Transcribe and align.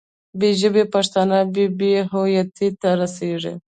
بې 0.39 0.49
ژبې 0.59 0.83
پښتانه 0.93 1.39
به 1.53 1.63
بې 1.79 1.93
هویتۍ 2.11 2.69
ته 2.81 2.89
رسېږي. 2.99 3.53